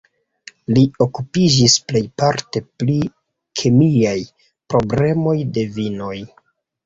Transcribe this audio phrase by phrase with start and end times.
[0.75, 2.95] Li okupiĝis plejparte pri
[3.61, 4.15] kemiaj
[4.75, 6.17] problemoj de vinoj.